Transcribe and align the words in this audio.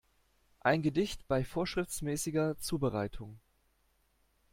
Ein 0.61 0.81
Gedicht 0.81 1.27
bei 1.27 1.43
vorschriftsmäßiger 1.43 2.57
Zubereitung. 2.57 3.37